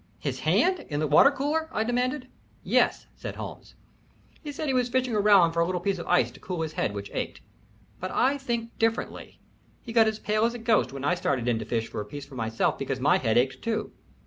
"His 0.17 0.39
hand? 0.39 0.79
In 0.89 0.99
the 0.99 1.05
water 1.05 1.29
cooler?" 1.29 1.69
I 1.71 1.83
demanded. 1.83 2.27
"Yes," 2.63 3.05
said 3.15 3.35
Holmes. 3.35 3.75
"He 4.43 4.51
said 4.51 4.65
he 4.65 4.73
was 4.73 4.89
fishing 4.89 5.13
around 5.15 5.51
for 5.53 5.59
a 5.59 5.65
little 5.67 5.79
piece 5.79 5.99
of 5.99 6.07
ice 6.07 6.31
to 6.31 6.39
cool 6.39 6.63
his 6.63 6.73
head, 6.73 6.95
which 6.95 7.11
ached, 7.13 7.41
but 7.99 8.09
I 8.09 8.39
think 8.39 8.75
differently. 8.79 9.39
He 9.83 9.93
got 9.93 10.07
as 10.07 10.17
pale 10.17 10.43
as 10.43 10.55
a 10.55 10.57
ghost 10.57 10.91
when 10.91 11.05
I 11.05 11.13
started 11.13 11.47
in 11.47 11.59
to 11.59 11.65
fish 11.65 11.87
for 11.87 12.01
a 12.01 12.05
piece 12.05 12.25
for 12.25 12.33
myself 12.33 12.79
because 12.79 12.99
my 12.99 13.19
head 13.19 13.37
ached 13.37 13.61
too. 13.61 13.91